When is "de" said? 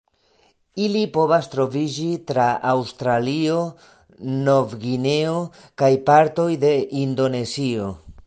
6.67-6.75